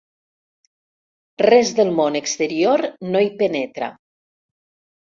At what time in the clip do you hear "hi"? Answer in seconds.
3.27-3.33